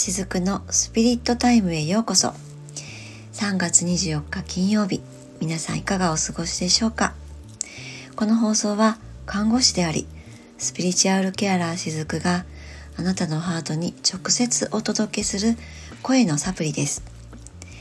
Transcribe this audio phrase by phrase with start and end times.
[0.00, 2.32] しずくのスピリットタイムへようこそ。
[3.34, 5.02] 3月24日金曜日
[5.42, 7.12] 皆さんいかがお過ごしでしょうか？
[8.16, 8.96] この放送は
[9.26, 10.06] 看護師であり
[10.56, 12.46] スピリチュアルケアラーしずくが
[12.96, 15.54] あなたのハートに直接お届けする
[16.02, 17.02] 声のサプリです。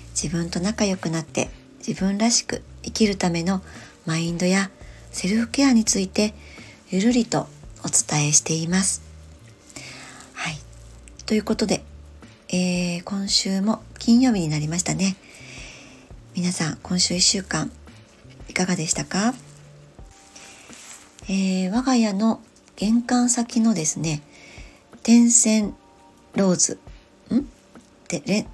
[0.10, 1.50] 自分と仲良くなって
[1.88, 3.62] 自分らしく生きるための
[4.06, 4.72] マインドや
[5.14, 6.34] セルフケアについて
[6.90, 7.48] ゆるりと
[7.86, 9.04] お伝えしています。
[10.34, 10.58] はい。
[11.26, 11.86] ということで、
[12.52, 15.16] えー、今週も金曜日になりましたね。
[16.36, 17.72] 皆さん今週1週間
[18.48, 19.36] いかがでしたか、
[21.28, 22.42] えー、我が家の
[22.76, 24.24] 玄関先のですね
[25.04, 25.76] 天線
[26.36, 26.80] ローズ。
[27.32, 27.46] ん？
[28.08, 28.48] でレン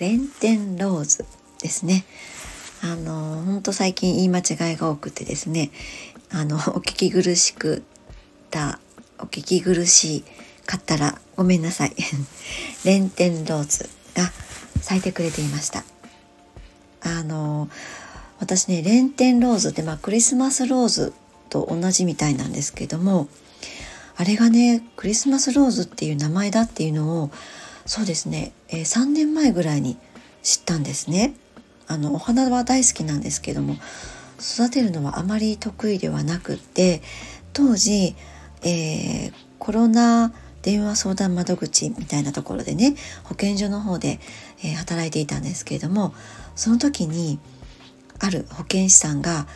[0.00, 1.24] レンテンローズ
[1.60, 2.04] ですね。
[2.82, 5.70] あのほんと最近言い間違いが多くてですね
[6.32, 7.84] あのお聞き苦しく
[8.50, 8.80] た
[9.20, 10.24] お聞き苦しい
[10.72, 11.92] かったらごめんなさい
[12.84, 14.32] レンテンローズが
[14.80, 15.84] 咲いてくれていました
[17.02, 17.68] あの
[18.38, 21.12] 私ねレンテンローズって、まあ、クリスマスローズ
[21.50, 23.28] と同じみたいなんですけども
[24.16, 27.30] あれがねクリスマスローズっていう名前だっていうのを
[27.84, 29.98] そうですね、えー、3年前ぐらいに
[30.42, 31.34] 知ったんですね。
[31.86, 33.76] あのお花は大好きなんですけども
[34.40, 37.02] 育てるのはあまり得意ではなくって
[37.52, 38.14] 当時、
[38.62, 40.32] えー、コロナ
[40.62, 44.20] 電話相談窓口みたいなところでね保健所の方で、
[44.64, 46.14] え、働いていたんですけれども
[46.54, 47.38] その時に
[48.20, 49.46] ある保健師さんが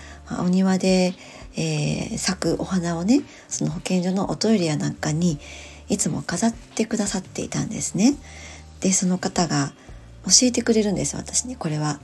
[0.40, 1.14] お庭で、
[1.56, 5.38] えー、咲くお花をねその保健所のおトイレやなんかに
[5.88, 8.16] いつも飾ってくださっていたんですね。
[8.80, 9.72] でその方が
[10.24, 12.00] 教えてくれるんです私にこれは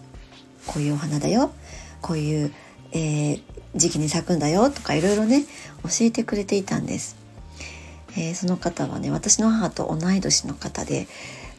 [0.67, 1.53] こういうお花だよ
[2.00, 2.53] こういう、
[2.92, 3.42] えー、
[3.75, 5.45] 時期に咲くんだよとかいろいろね
[5.83, 7.21] 教えてくれていたんです。
[8.16, 11.06] えー、その方はね私の母と同い年の方で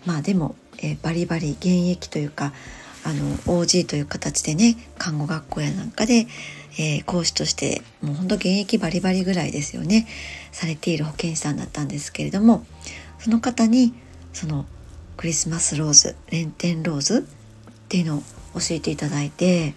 [0.06, 2.54] まあでも、えー、バリバリ現役というか
[3.06, 6.28] あの OG という形でね看護学校やなんかで、
[6.80, 10.08] えー、講師としてもうほんと現役バリバリぐらいですよね
[10.52, 12.66] されている保健師さんだったんですけれども
[13.20, 13.94] その方に
[14.32, 14.66] その
[15.18, 17.24] クリスマスローズレンテンローズっ
[17.90, 18.20] ていうのを
[18.56, 19.74] 教えていただいて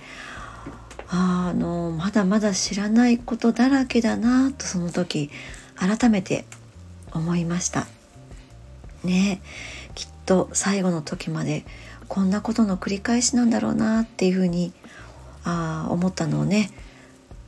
[1.09, 5.31] あのまだまだ知らないことだらけだなとその時
[5.77, 6.45] 改めて
[7.17, 7.87] 思いました。
[9.05, 9.41] ね
[9.95, 11.65] きっと最後の時まで
[12.09, 14.73] こんなことの繰り返しなんだろうなっていうふうに
[15.45, 16.71] あ思ったのをね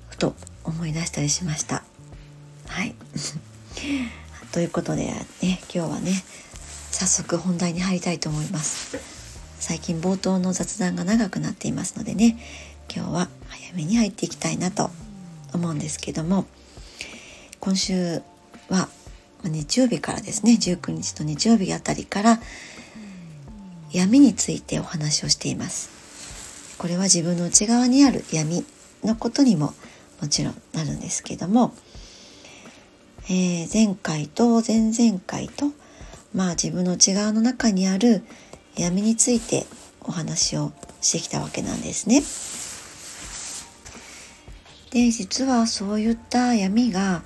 [0.09, 0.35] ふと
[0.65, 1.85] 思い出したりしました。
[2.67, 2.95] はい。
[4.53, 6.23] ということでね今日はね
[6.91, 8.99] 早速本題に入りたいと思います。
[9.61, 12.39] 最近冒頭の雑談が長くなっていますのでね
[12.95, 14.91] 今日は早めに入っていきたいなと
[15.53, 16.47] 思うんですけども
[17.61, 18.23] 今週
[18.69, 18.89] は
[19.45, 22.41] 日曜日からですね19日と日曜日あたりから
[23.93, 28.65] 闇についてお話をしていますこれは自分の内側にある闇
[29.05, 29.75] のことにも
[30.21, 31.73] もちろんなるんですけども、
[33.25, 35.67] えー、前回と前々回と
[36.35, 38.23] まあ自分の内側の中にある
[38.77, 39.67] 闇について
[40.03, 42.23] お話をしてきたわけなんですね。
[44.91, 47.23] で実はそういった闇が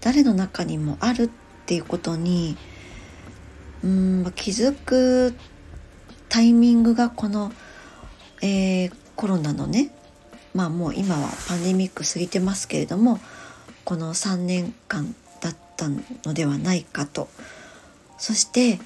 [0.00, 1.30] 誰の中にもあるっ
[1.66, 2.56] ていうことに
[3.82, 5.34] うん気づく
[6.28, 7.52] タイミングがこの、
[8.42, 9.90] えー、コロナのね
[10.54, 13.20] まあもう今はパンデミック過ぎてますけれども
[13.84, 17.28] この3年間だったのではないかと。
[18.16, 18.78] そして、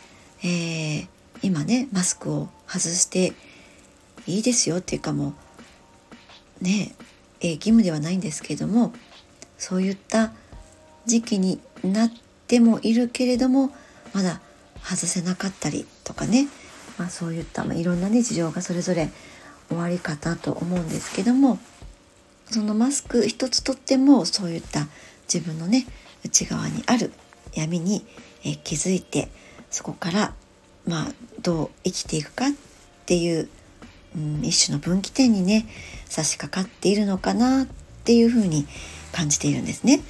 [0.43, 1.09] えー、
[1.43, 3.35] 今ねマスクを外して
[4.27, 5.35] いいですよっていうかも
[6.61, 6.95] うね、
[7.41, 8.93] えー、義務ではないんですけれども
[9.59, 10.33] そういった
[11.07, 12.28] 時期になって
[12.61, 13.71] もいるけれども
[14.13, 14.41] まだ
[14.83, 16.49] 外せなかったりとかね、
[16.99, 19.11] まあ、そういった、まあ、いろんなね事情がそれぞれ
[19.69, 21.59] 終わり方と思うんですけども
[22.51, 24.87] そのマスク一つとってもそういった
[25.33, 25.87] 自分のね
[26.25, 27.13] 内側にある
[27.55, 28.05] 闇に、
[28.45, 29.29] え気づいて
[29.71, 30.33] そこから
[30.87, 31.13] まあ
[31.43, 32.51] どう生きていくかっ
[33.07, 33.49] ていう、
[34.17, 35.67] うん、一種の分岐点にね
[36.07, 37.67] 差し掛かっているのかなっ
[38.05, 38.67] ていうふうに
[39.13, 40.01] 感じているんですね。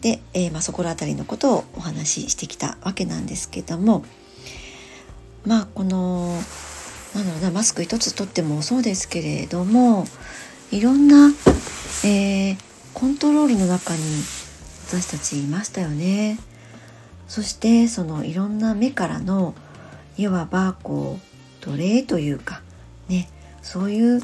[0.00, 4.04] で、えー、まあ、そこら辺りのことをお話ししてきたわけなんですけども
[5.46, 6.38] まあこの
[7.14, 10.06] なんだろうなマスク一つとってもそうですけれども
[10.70, 11.30] いろんな、
[12.04, 12.56] えー、
[12.94, 14.02] コントロールの中に
[14.86, 16.38] 私たちいましたよね。
[17.28, 19.54] そしてそのいろんな目からの
[20.16, 22.60] いわばこう奴隷というか
[23.08, 23.28] ね
[23.62, 24.20] そういう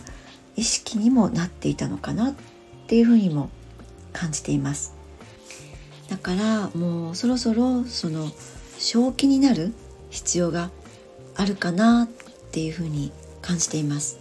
[0.56, 2.34] 意識にもなっていたのかなっ
[2.88, 3.48] ていうふうにも
[4.12, 4.95] 感じています
[6.08, 8.30] だからもうそろそろその
[8.78, 9.72] 正気になる
[10.10, 10.70] 必要が
[11.34, 12.08] あるかなっ
[12.52, 13.12] ていうふうに
[13.42, 14.18] 感じています。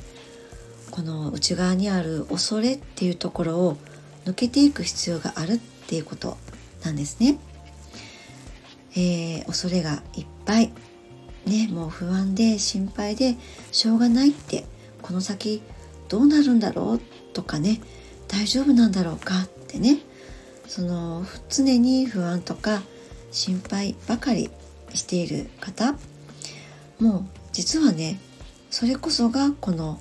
[0.92, 3.78] この内側にある恐れっていうところを
[4.26, 6.38] 抜けていく必要があるっていうこと
[6.84, 7.38] なんですね、
[8.96, 10.72] えー、恐れがいっぱい
[11.46, 13.36] ねもう不安で心配で
[13.72, 14.66] しょうがないって
[15.02, 15.62] この先
[16.08, 17.02] どうなるんだろう
[17.34, 17.82] とかね
[18.28, 20.00] 大丈夫なんだろうかってね
[20.68, 22.82] その常に不安とか
[23.32, 24.50] 心配ばかり
[24.94, 25.96] している方
[27.00, 28.20] もう実はね
[28.72, 30.00] それこそがこの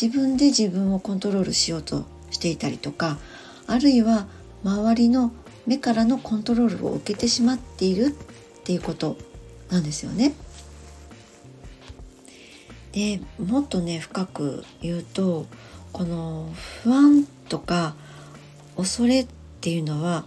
[0.00, 3.18] 自分で自分をコントロールしようとしていたりとか
[3.66, 4.26] あるいは
[4.64, 5.32] 周りの
[5.66, 8.10] 目からのコントロールを受けてしまっているっ
[8.64, 9.16] ていうこと
[9.70, 10.34] なんですよね。
[12.92, 15.46] でもっとね深く言うと
[15.92, 16.48] この
[16.82, 17.96] 不安とか
[18.76, 19.26] 恐れ
[19.64, 20.26] っていうのは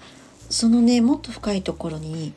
[0.49, 2.33] そのねもっと深いところに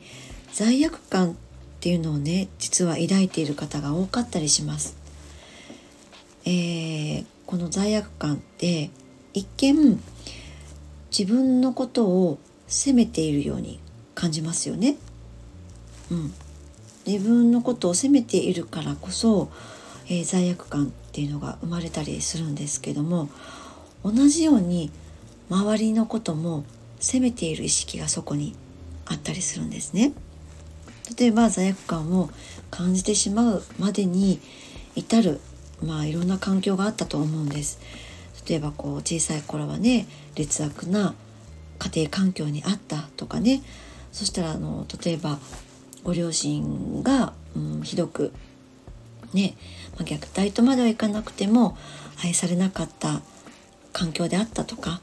[0.53, 1.33] 罪悪感っ
[1.79, 4.95] ていうのをね実は抱いている方が多かったりします。
[6.45, 8.91] えー、この罪悪感って
[9.33, 9.99] 一見
[11.17, 12.37] 自分のことを
[12.67, 13.79] 責めているように
[14.13, 14.95] 感じますよね。
[16.11, 16.33] うん、
[17.07, 19.49] 自分のことを責めているからこそ、
[20.05, 23.27] えー、罪悪感っていうのが生まれたりするんですけども
[24.05, 24.91] 同じように
[25.49, 26.63] 周りのことも
[27.01, 28.55] 責めている意識がそこに
[29.05, 30.13] あったりするんですね。
[31.17, 32.29] 例えば罪悪感を
[32.69, 34.39] 感じてしまうまでに
[34.95, 35.41] 至る
[35.83, 37.79] まあいろんな環境があったと思うんです。
[38.47, 41.13] 例えばこう小さい頃はね劣悪な
[41.79, 43.61] 家庭環境にあったとかね
[44.11, 45.39] そしたらあの例えば
[46.03, 48.33] ご両親が、うん、ひどく
[49.33, 49.55] ね、
[49.97, 51.77] まあ、虐待とまではいかなくても
[52.23, 53.21] 愛されなかった
[53.93, 55.01] 環境であったとか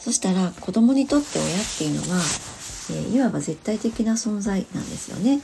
[0.00, 2.20] そしたら子供にとって親っていうのは、
[2.90, 5.40] えー、いわば絶対的な存在なんですよね。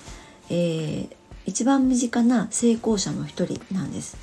[0.48, 1.08] えー、
[1.44, 4.16] 一番身近な成功者の一人なんです。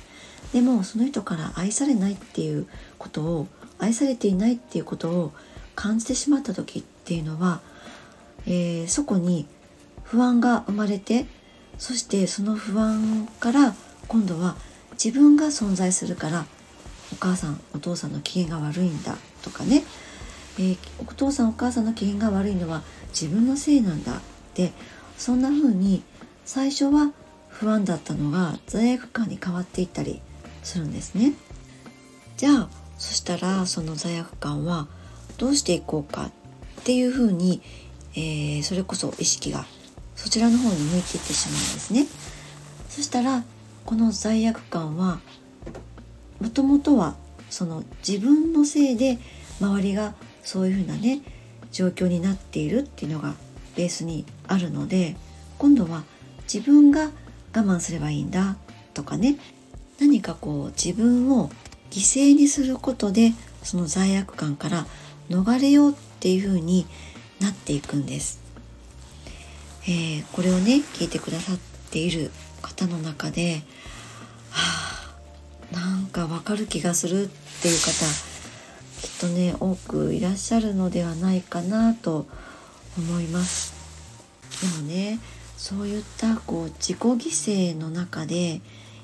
[0.52, 2.66] でもその人から愛されないっていう
[2.98, 3.46] ことを
[3.78, 5.32] 愛されていないっていうことを
[5.74, 7.60] 感じてしまった時っていうのは、
[8.46, 9.46] えー、そこに
[10.04, 11.26] 不安が生まれて
[11.78, 13.74] そしてその不安から
[14.06, 14.56] 今度は
[14.92, 16.46] 自分が存在するから
[17.12, 19.82] お母さんお父さんの機嫌が悪いんだとかね
[20.58, 24.20] えー、お父さんお母さんの機嫌が悪いのは自分のせいなんだっ
[24.54, 24.72] て
[25.16, 26.02] そんな風に
[26.44, 27.12] 最初は
[27.48, 30.20] 不安だったのが罪悪感に変わっていったり
[30.62, 31.34] するんですね。
[32.36, 32.68] じゃあ
[32.98, 34.88] そしたらその罪悪感は
[35.38, 36.26] どうしていこうか
[36.80, 37.62] っていう風に、
[38.14, 39.66] えー、それこそ意識が
[40.16, 42.06] そちらの方に向いていってしまうんですね。
[42.88, 43.44] そしたら
[43.84, 45.20] この罪悪感は
[46.40, 47.16] もともとは
[47.50, 49.18] その自分のせいで
[49.60, 51.20] 周りがそういうふうなね
[51.72, 53.34] 状況になっているっていうのが
[53.76, 55.16] ベースにあるので
[55.58, 56.04] 今度は
[56.42, 57.10] 自分が
[57.54, 58.56] 我慢すればいいんだ
[58.92, 59.36] とかね
[60.00, 61.48] 何かこう自分を
[61.90, 63.32] 犠牲にすることで
[63.62, 64.86] その罪悪感から
[65.30, 66.86] 逃れようっていうふうに
[67.40, 68.40] なっていくんです。
[69.86, 71.58] えー、これをね聞いてくださっ
[71.90, 72.30] ている
[72.62, 73.62] 方の中で、
[74.50, 75.14] は
[75.72, 77.26] あ、なんかわかる気がするっ
[77.62, 78.33] ていう方
[79.04, 82.26] きっとね多くいらっしゃるのではないかなと
[82.96, 83.74] 思います。
[84.62, 85.18] でもね
[85.58, 87.16] そういったこう自己犠
[87.74, 88.62] 牲の中で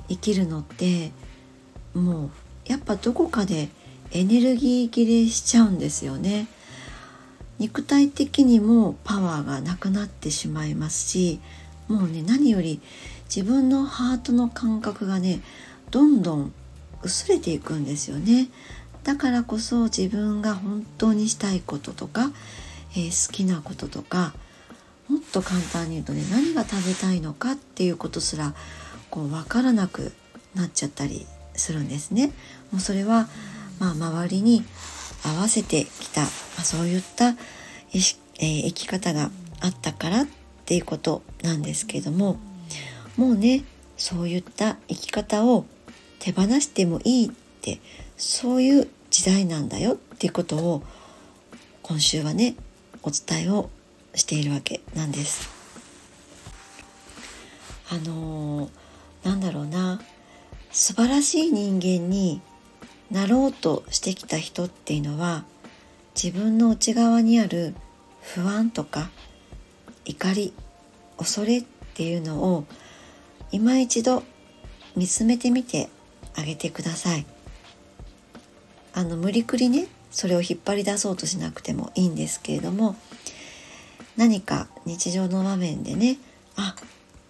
[0.09, 1.12] 生きるのって
[1.92, 2.30] もう
[2.64, 3.69] やっぱどこかで
[4.11, 6.49] エネルギー切れしちゃうんですよね。
[7.59, 11.40] 肉体的にもパワーがなくなってしまいますし
[11.88, 12.80] もうね何より
[13.25, 15.42] 自分のハートの感覚がね
[15.90, 16.54] どんどん
[17.02, 18.49] 薄れていくんですよね。
[19.04, 22.30] だからこそ自分が本当にしたいこととか、
[22.92, 24.35] えー、好きなこととか
[25.09, 28.54] もっと簡単に言うとね何が食べたいのかっていうことすら
[29.11, 30.12] こう分からなく
[30.54, 32.33] なっちゃったりするんですね。
[32.71, 33.28] もうそれは、
[33.78, 34.64] まあ、周りに
[35.25, 36.26] 合わせてきた、ま
[36.61, 37.35] あ、そういった
[37.92, 39.30] えー、生き方が
[39.61, 40.26] あったからっ
[40.64, 42.38] ていうことなんですけども
[43.16, 43.64] もうね
[43.97, 45.66] そういった生き方を
[46.21, 47.30] 手放してもいいっ
[47.61, 47.80] て
[48.20, 50.82] そういう時代なんだよっていうことを
[51.80, 52.54] 今週はね
[53.02, 53.70] お伝えを
[54.14, 55.48] しているわけなんです。
[57.88, 58.70] あのー、
[59.24, 60.02] なんだろうな
[60.70, 62.42] 素晴らしい人間に
[63.10, 65.44] なろうとしてきた人っていうのは
[66.14, 67.74] 自分の内側にある
[68.20, 69.08] 不安とか
[70.04, 70.52] 怒り
[71.16, 72.66] 恐れっていうのを
[73.50, 74.22] 今一度
[74.94, 75.88] 見つめてみて
[76.36, 77.24] あげてください。
[79.00, 82.97] あの無理くりねそれを引っ張り出そうとしなくてもいいんですけれども
[84.19, 86.19] 何か日常の場面でね
[86.54, 86.76] あ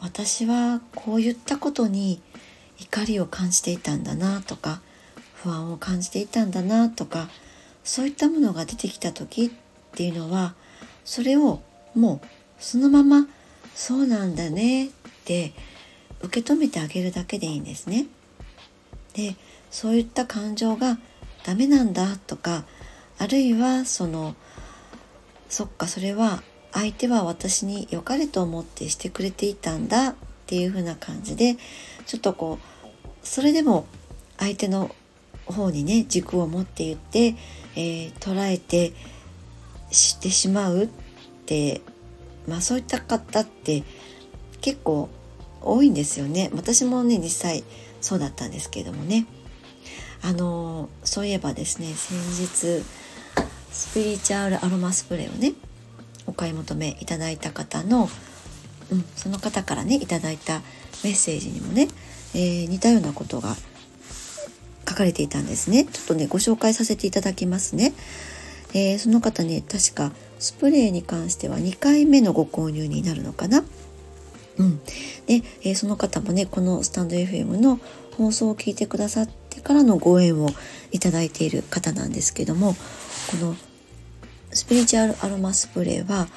[0.01, 2.21] 私はこう言ったことに
[2.81, 4.81] 怒りを感じていたんだなとか
[5.35, 7.29] 不安を感じていたんだなとか
[7.85, 9.51] そういったものが出てきた時っ
[9.93, 10.55] ていうのは
[11.05, 11.63] それを
[11.95, 12.27] もう
[12.59, 13.29] そのまま
[13.77, 14.91] そうなんだねっ
[15.25, 15.53] て
[16.21, 18.07] 受け止めてあげるだけでいいんですね。
[19.15, 19.37] で
[19.71, 20.99] そういった感情が
[21.45, 22.65] ダメなんだとか
[23.19, 24.35] あるいはその
[25.49, 26.43] そっかそれは
[26.73, 30.15] 相手は私に良かれと思ってしてくれていたんだっ
[30.47, 31.57] ていう風な感じで
[32.07, 33.87] ちょっとこうそれでも
[34.39, 34.95] 相手の
[35.47, 37.35] 方にね軸を持って言って、
[37.75, 38.93] えー、捉えて
[39.91, 40.89] してしまうっ
[41.47, 41.81] て
[42.47, 43.83] まあそういった方って
[44.61, 45.09] 結構
[45.61, 46.51] 多いんですよね。
[46.55, 47.65] 私もね実際
[48.01, 49.27] そうだったんですけれどもね。
[50.23, 52.85] あのそういえばですね先日
[53.71, 55.55] スピリチュアルアロマスプレーをね
[56.27, 58.09] お買い求めいただいた方の、
[58.91, 60.61] うん、その方からねいただいた
[61.03, 61.89] メッセージにもね、
[62.35, 63.57] えー、似たようなことが
[64.89, 65.85] 書かれていたんですね。
[65.85, 67.93] ちょっとねご紹介させていただきますね、
[68.75, 73.65] えー、その方ね確かスプレーに関しては2回目のご購入になるのかな。
[74.59, 74.79] うん、
[75.27, 77.81] で、えー、その方もねこのスタンド FM の
[78.17, 80.49] 放送を聞いてくださってからのご縁を
[80.93, 83.57] いただいている方なんですけどもこの
[84.53, 86.29] スピリチュアルアロマスプレーは、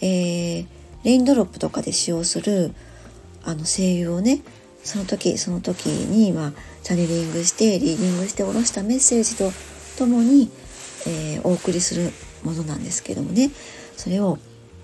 [0.00, 0.66] えー、
[1.04, 2.72] レインドロップとかで使用する
[3.44, 4.40] あの声優をね
[4.82, 9.50] その時その時に、まあ、チャネリングしてリーディングして下ろしたメッセージと
[9.98, 10.50] ともに、
[11.06, 12.10] えー、お送りする
[12.44, 13.50] ものなんですけどもね
[13.96, 14.38] それを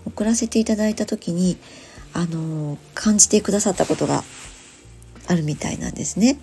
[0.06, 1.56] 送らせていただいた時に
[2.12, 4.22] あの感じてくださったことが
[5.26, 6.38] あるみたいなんですね。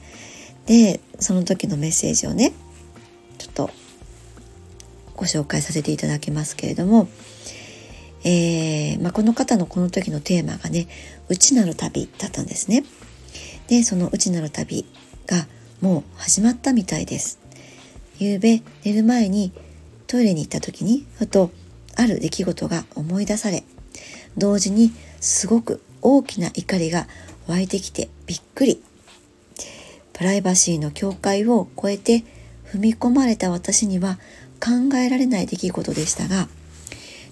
[0.66, 2.54] でその時のメッセージをね
[3.38, 3.70] ちょっと
[5.16, 7.08] ご紹介させていただきますけれども、
[8.24, 10.88] えーまあ、この方のこの時のテーマがね
[11.30, 12.84] 「内なる旅」だったんですね。
[13.68, 14.86] でその内なる旅
[15.28, 15.48] が
[15.80, 17.40] もう始まったみたいです。
[18.20, 19.52] 夕べ寝る前に
[20.08, 21.52] トイレに行った時にふと
[21.96, 23.64] ある出来事が思い出され
[24.38, 27.08] 同時にすごく大きな怒りが
[27.48, 28.84] 湧いてきてびっくり
[30.22, 32.24] プライバシーの境界を越えて
[32.72, 34.20] 踏み込まれた私には
[34.64, 36.48] 考えられない出来事でしたが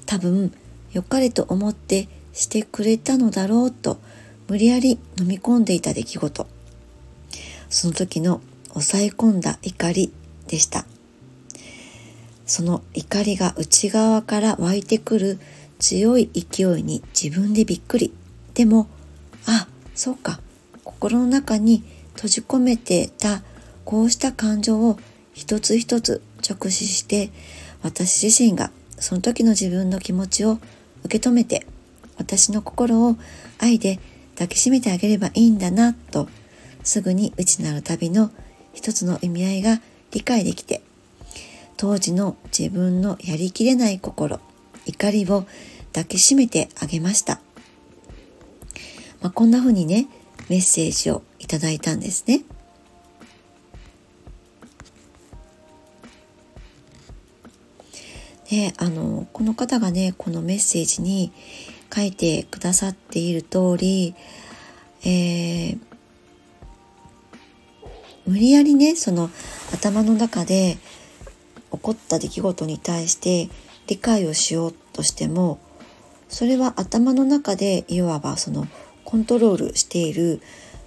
[0.08, 0.51] 多分
[0.91, 4.00] 良かれと思ってしてくれたのだろうと
[4.48, 6.48] 無理やり飲み込んでいた出来事
[7.69, 10.12] その時の抑え込んだ怒り
[10.48, 10.88] でした
[12.48, 15.39] その怒りが内側から湧いてくる
[15.77, 18.12] 強い勢いに自分でびっくり。
[18.55, 18.88] でも、
[19.46, 20.41] あ、そうか。
[20.84, 21.84] 心の中に
[22.19, 23.43] 閉じ込めてた
[23.85, 24.99] こうした感情を
[25.33, 27.31] 一つ一つ直視して
[27.81, 30.59] 私自身がその時の自分の気持ちを
[31.05, 31.65] 受け止めて
[32.17, 33.15] 私の心を
[33.57, 34.01] 愛で
[34.33, 36.27] 抱きしめてあげればいいんだなと
[36.83, 38.31] すぐに内なる旅の
[38.73, 40.81] 一つの意味合いが理解できて
[41.77, 44.41] 当時の自分のやりきれない心
[44.85, 45.45] 怒りを
[45.93, 47.39] 抱きしめてあげました。
[49.21, 50.07] まあ、こんな風にね、
[50.49, 52.43] メッセージをただいたんですね。
[58.49, 61.31] で、あの、この方がね、このメッセージに
[61.93, 64.15] 書いてくださっている通り、
[65.03, 65.79] えー、
[68.25, 69.29] 無理やりね、その
[69.73, 70.77] 頭の中で
[71.71, 73.49] 起こった出来事に対して
[73.87, 75.59] 理解をしようとしても
[76.27, 78.67] それは頭の中でいわばその
[79.03, 80.41] コントロールしている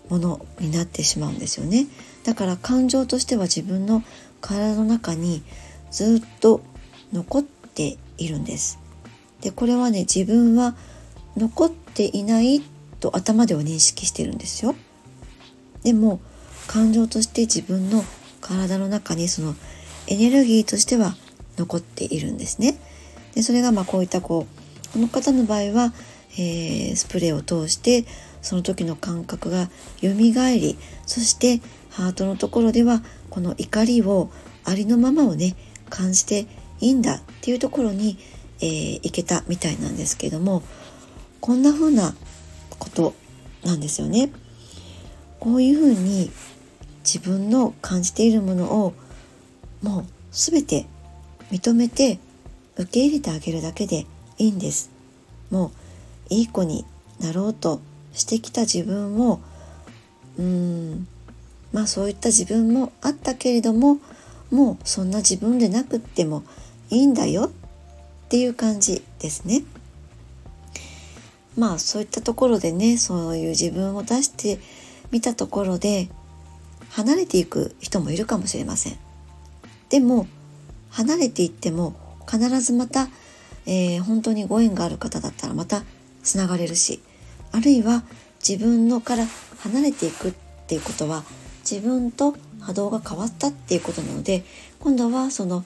[0.09, 1.87] ものになってしまうんですよね。
[2.25, 4.03] だから感情としては自分の
[4.41, 5.43] 体の中に
[5.91, 6.63] ずっと
[7.13, 8.79] 残っているんです。
[9.41, 10.75] でこれはね自分は
[11.37, 12.63] 残っていない
[13.01, 14.75] と頭では認識してるんですよ。
[15.83, 16.21] でも
[16.67, 18.05] 感情として自分の
[18.41, 19.55] 体の中にその
[20.07, 21.17] エネルギーとしては
[21.57, 22.79] 残っているんですね。
[23.35, 25.93] でそれがまあこういったこうこの方の場合は、
[26.35, 28.05] えー、スプレーを通して
[28.43, 29.71] その時の感覚が
[30.01, 34.31] 蘇りそしてハートのところではこの怒りを
[34.65, 35.57] ありのままをね
[35.89, 36.47] 感じて
[36.81, 38.19] いいんだっていうところに、
[38.61, 40.63] えー、いけたみたいなんですけども
[41.41, 42.15] こんな風な
[42.79, 43.15] こと
[43.65, 44.31] なんですよね。
[45.39, 46.31] こういうふうに
[47.05, 48.95] 自分の感じているものを
[49.83, 50.87] もう全て
[51.51, 52.19] 認めて
[52.77, 54.07] 受け入れてあげるだけで
[54.39, 54.91] いいんです
[55.51, 55.73] も
[56.31, 56.85] ういい子に
[57.21, 57.81] なろうと
[58.13, 59.41] してきた自分を
[60.39, 61.07] うーん
[61.73, 63.99] まあそういった自分もあったけれども
[64.51, 66.45] もうそんな自分でなくっても
[66.91, 67.51] いいんだよっ
[68.29, 69.63] ていう感じですね。
[71.57, 74.59] まあそういったところでねそういう自分を出して
[75.11, 76.09] みたところで
[76.91, 78.99] 離れていく人もいるかもしれません。
[79.89, 80.27] でも
[80.91, 81.95] 離れていっても
[82.31, 83.09] 必ずまた、
[83.67, 85.83] えー、本当にご縁がある方だったらまた
[86.23, 87.03] つながれるし
[87.53, 88.03] あるいは
[88.47, 89.25] 自分のから
[89.61, 90.33] 離れていくっ
[90.67, 91.23] ていうことは
[91.71, 94.45] 自分と波動が変わったっていうことなので
[94.81, 95.65] 今度はその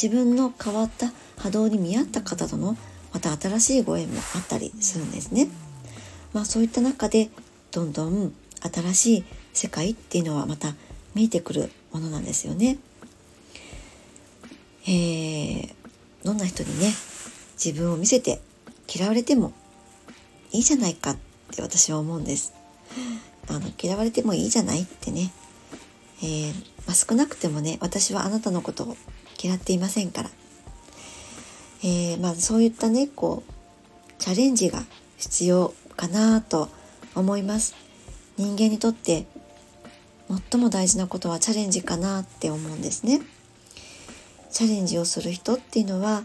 [0.00, 2.76] 自分の変わった波動に見合った方との
[3.12, 5.48] また新しいご縁もあったりするんですね。
[6.32, 7.30] まあそういった中で
[7.70, 10.74] どんどん新しい世界っていうのはまた
[11.14, 12.78] 見えてくるものなんですよね。
[14.86, 15.74] えー、
[16.24, 16.92] どんな人にね
[17.62, 18.40] 自分を見せて
[18.94, 19.52] 嫌われても
[20.56, 21.16] いいじゃないかっ
[21.54, 22.54] て私は思うんです。
[23.46, 25.30] あの嫌われてもいいじゃないってね、
[26.22, 26.52] えー、
[26.86, 28.96] まあ、少なくてもね私はあなたのことを
[29.42, 30.30] 嫌っていませんから、
[31.84, 34.82] えー、まあ、そういったねこうチャレンジが
[35.18, 36.70] 必要かなと
[37.14, 37.74] 思います。
[38.38, 39.26] 人間にとって
[40.50, 43.20] 最も大事なことはチャレンジかなって思うんですね。
[44.50, 46.24] チャレンジをする人っていうのは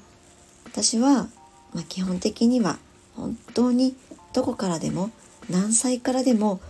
[0.65, 1.27] 私は、
[1.73, 2.79] まあ、基本的には
[3.17, 3.97] 本当に
[4.33, 5.11] どこからでも
[5.49, 6.61] 何歳からでも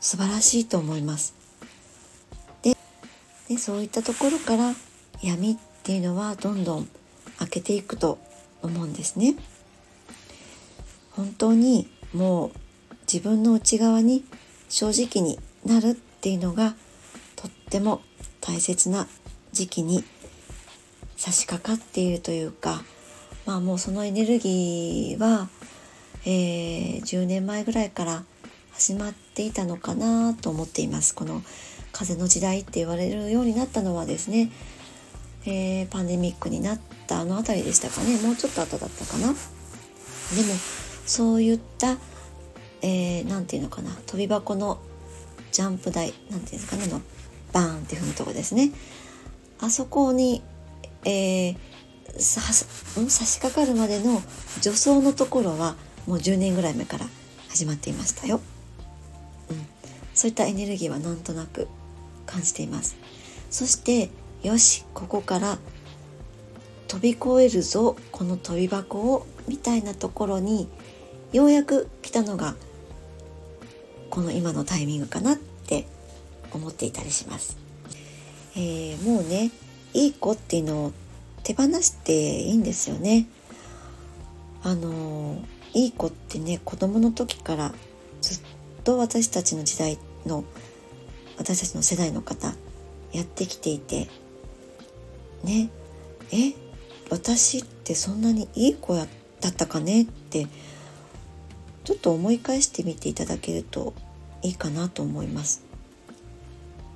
[0.00, 1.34] 素晴らしいと思います
[2.62, 2.76] で
[3.48, 4.74] でそういったところから
[5.22, 6.88] 闇っていうのはどんどん
[7.38, 8.18] 開けていくと
[8.62, 9.34] 思うんですね。
[11.12, 12.50] 本当にもう
[13.10, 14.24] 自分の内側に
[14.68, 16.74] 正直になるっていうのが
[17.36, 18.02] とっても
[18.40, 19.06] 大切な
[19.52, 20.04] 時期に
[21.16, 22.82] 差し掛かっているというか
[23.46, 25.48] まあもうそのエネルギーは、
[26.24, 28.24] えー、10年前ぐらいから
[28.72, 31.14] 始まっていたのかなと思っています。
[31.14, 31.42] この
[31.92, 34.50] 風の時代って言われるようになったのはですね
[35.46, 38.18] えー、パンデミックになったあの辺りでしたかね。
[38.18, 39.28] もうちょっと後だったかな。
[39.28, 39.34] でも
[41.06, 41.98] そういった何、
[42.82, 43.90] えー、て言うのかな。
[44.06, 44.78] 飛び箱の
[45.52, 46.86] ジャンプ台何て言うんですかね。
[46.88, 47.00] の
[47.52, 48.70] バーンって踏むとこですね。
[49.60, 50.42] あそこに、
[51.04, 51.56] えー、
[52.18, 54.20] さ差し掛かるまでの
[54.60, 55.74] 助走のところは
[56.06, 57.06] もう10年ぐらい前から
[57.48, 58.40] 始まっていましたよ、
[59.50, 59.66] うん、
[60.14, 61.68] そういったエネルギーはなんとなく
[62.26, 62.96] 感じています
[63.50, 64.10] そして
[64.42, 65.58] よしここから
[66.88, 70.68] 飛び越えるぞこの飛び箱をみたいなところに
[71.32, 72.56] ようやく来たのが
[74.10, 75.86] この今のタイミングかなって
[76.52, 77.56] 思っていたりします。
[78.56, 79.52] えー、もうね
[79.94, 80.92] いい子っていうのを
[81.44, 83.26] 手放していいんですよね。
[84.62, 85.36] あの
[85.74, 87.72] いい子ってね子供の時から
[88.20, 88.42] ずっ
[88.84, 90.44] と私たちの時代の
[91.38, 92.54] 私たちの世代の方
[93.12, 94.08] やってきていて
[95.44, 95.70] ね
[96.32, 96.52] え
[97.10, 99.06] 私ってそんなにいい子だっ
[99.52, 100.02] たかね？
[100.02, 100.46] って
[101.82, 103.94] ちょっと思い返してみていただけると
[104.42, 105.64] いいかなと思います。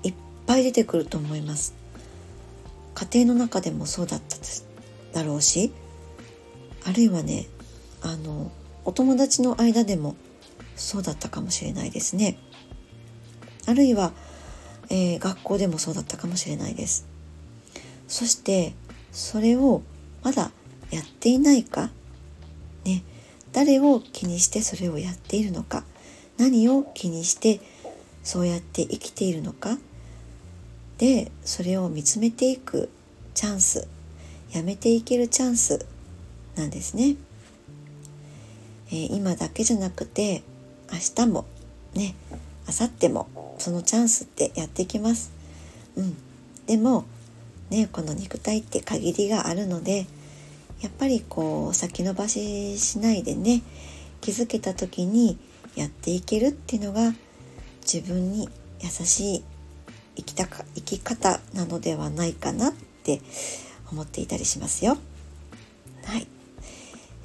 [0.03, 0.15] いっ
[0.47, 1.75] ぱい出てくると思います。
[2.95, 4.37] 家庭の中でもそうだった
[5.19, 5.73] だろうし
[6.85, 7.47] あるいはね
[8.03, 8.53] あの
[8.85, 10.15] お友達の間でも
[10.77, 12.37] そうだったかもしれないですね。
[13.67, 14.13] あるいは、
[14.91, 17.07] えー、学校でもそうだったかもしれないです。
[18.09, 18.75] そして
[19.11, 19.83] それを
[20.23, 20.51] まだ
[20.91, 21.91] やっていないか？
[22.85, 23.03] ね。
[23.53, 25.85] 誰を気にしてそれをやっているのか？
[26.37, 27.61] 何を気にして
[28.23, 29.79] そうやって生きているのか？
[30.99, 32.91] でそれを見つめていく
[33.35, 33.89] チャンス
[34.53, 35.87] やめていけるチャンス
[36.57, 37.17] なんですね、
[39.03, 40.43] え、今だけじゃなくて
[40.93, 41.47] 明日も
[41.95, 42.15] ね
[42.67, 45.33] 明後日もそのチャンスってやってきます。
[45.97, 46.17] うん。
[46.67, 47.05] でも
[47.71, 50.07] ねこの肉体って限りがあるので
[50.81, 53.63] やっぱりこう先延ばししないでね
[54.21, 55.39] 気づけた時に
[55.77, 57.13] やっていけるっていうのが
[57.83, 58.49] 自分に
[58.81, 59.45] 優しい
[60.17, 63.21] 生きたか生き方なのではないかなって
[63.91, 64.97] 思っていたりしますよ。
[66.05, 66.27] はい、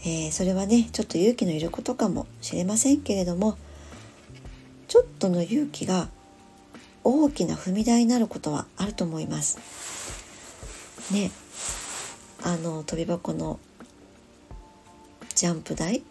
[0.01, 3.57] えー、それはねちょっと勇気のいることかもしれませんけれども
[4.87, 6.07] ちょっとの勇気が
[7.03, 9.57] 大きな踏み台になることはあると思います。
[11.11, 11.31] ね
[12.43, 13.59] あの飛び箱の
[15.35, 16.03] ジャンプ台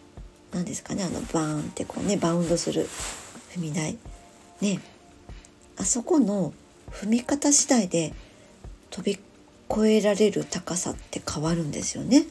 [0.51, 2.87] なんですかねあのバーンってこうねバウンドする
[3.55, 3.97] 踏み台
[4.61, 4.79] ね
[5.77, 6.53] あそこの
[6.91, 8.13] 踏み方次第で
[8.89, 9.19] 飛び
[9.71, 12.25] 越えられる高さって変わるんですよね。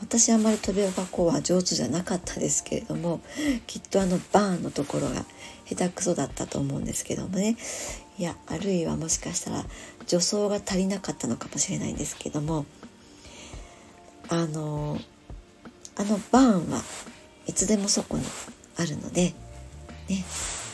[0.00, 3.20] 私あんまり飛び箱は上手じゃなかったですけれども
[3.66, 5.24] きっとあのバーンのところが
[5.66, 7.56] 下手くそだったと思うんですけどもね。
[8.18, 9.64] いやあるいはもしかしたら
[10.06, 12.66] 助走が足りなかったのかもしれないんですけども
[14.28, 14.98] あの
[15.94, 16.82] あのバーンは
[17.46, 18.24] いつでもそこに
[18.76, 19.34] あるので、
[20.08, 20.24] ね、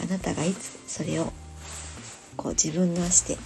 [0.03, 1.35] あなたがいつそれを
[2.39, 3.37] こう自分の足で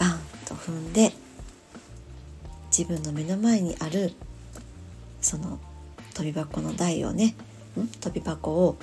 [0.00, 1.12] バーンと踏んで
[2.76, 4.12] 自分の目の前にある
[5.28, 5.58] その
[6.14, 7.34] 飛び箱の台をね
[7.78, 7.86] ん？
[7.86, 8.78] 飛び箱を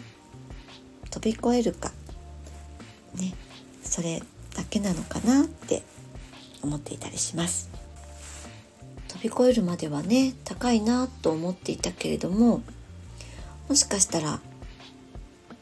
[1.10, 1.92] 飛び越えるか。
[3.16, 3.34] ね。
[3.82, 4.22] それ
[4.56, 5.82] だけなのかなって
[6.62, 7.72] 思っていたりします。
[9.08, 12.62] 飛び越えるまではね高いなと思っていたけれども
[13.68, 14.40] もしかしたら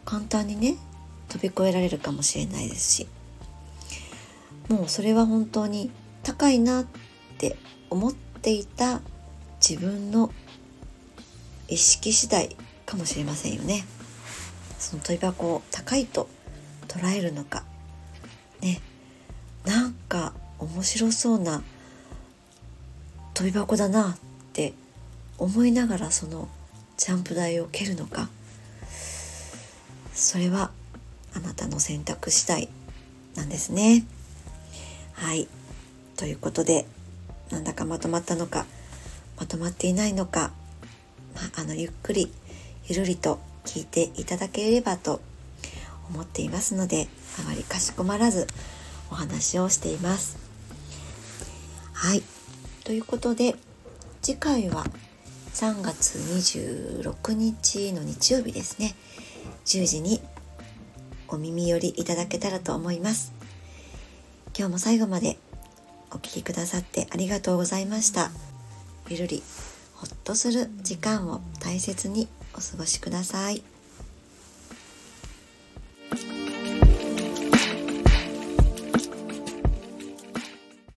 [0.04, 0.76] 簡単にね
[1.30, 3.08] 飛び越えられるかもしれないですし
[4.68, 5.92] もうそれは本当に
[6.24, 6.86] 高いなっ
[7.38, 7.56] て
[7.90, 9.00] 思っていた
[9.66, 10.34] 自分の
[11.68, 13.86] 意識次第かもしれませんよね。
[14.80, 16.28] その問い箱を高いと
[16.88, 17.64] 捉えるのか。
[18.62, 18.82] ね。
[19.66, 21.64] なんか面白そうな
[23.34, 24.18] 飛び箱だなっ
[24.52, 24.74] て
[25.38, 26.50] 思いながらその
[26.98, 28.30] ジャンプ台を蹴るのか。
[30.14, 30.72] それは
[31.34, 32.70] あなたの選択次第
[33.36, 34.06] なんですね。
[35.14, 35.48] はい。
[36.18, 36.86] ということで
[37.50, 38.66] なんだかまとまったのか
[39.40, 40.52] まとまっていないのか、
[41.36, 42.32] まあ、あのゆっくり
[42.88, 45.22] ゆるりと聞いていただければと
[46.10, 47.08] 思っていますので
[47.40, 48.48] あまりかしこまらず
[49.10, 50.38] お話をしています。
[51.94, 52.24] はい。
[52.84, 53.56] ということで
[54.22, 54.86] 次回は
[55.54, 58.96] 3月26日の日曜日ですね。
[59.66, 60.22] 10時に
[61.30, 63.32] お耳寄りいただけたらと思います。
[64.58, 65.38] 今日も最後まで
[66.12, 68.32] お聴きくださってありがとうございました。
[69.10, 69.44] ゆるり。
[70.04, 73.64] ほっとする時間を大切にお過ごしください。